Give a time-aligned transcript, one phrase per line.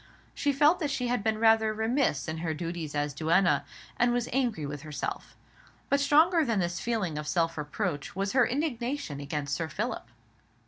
[0.33, 3.65] She felt that she had been rather remiss in her duties as duenna,
[3.97, 5.37] and was angry with herself.
[5.89, 10.07] But stronger than this feeling of self reproach was her indignation against Sir Philip.